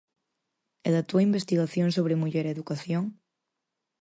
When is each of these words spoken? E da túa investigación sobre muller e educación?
E 0.87 0.89
da 0.95 1.05
túa 1.09 1.25
investigación 1.29 1.89
sobre 1.97 2.19
muller 2.21 2.45
e 2.47 2.53
educación? 2.55 3.03